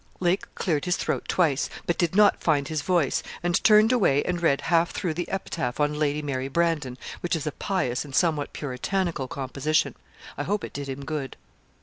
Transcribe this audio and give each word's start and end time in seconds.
Lake 0.19 0.45
cleared 0.55 0.85
his 0.85 0.97
throat 0.97 1.27
twice, 1.27 1.69
but 1.85 1.95
did 1.95 2.15
not 2.15 2.41
find 2.41 2.69
his 2.69 2.81
voice, 2.81 3.21
and 3.43 3.63
turned 3.63 3.91
away 3.91 4.23
and 4.23 4.41
read 4.41 4.61
half 4.61 4.89
through 4.89 5.13
the 5.13 5.29
epitaph 5.29 5.79
on 5.79 5.93
Lady 5.99 6.23
Mary 6.23 6.47
Brandon, 6.47 6.97
which 7.19 7.35
is 7.35 7.45
a 7.45 7.51
pious 7.51 8.03
and 8.03 8.15
somewhat 8.15 8.51
puritanical 8.51 9.27
composition. 9.27 9.93
I 10.39 10.43
hope 10.45 10.63
it 10.63 10.73
did 10.73 10.89
him 10.89 11.05
good. 11.05 11.35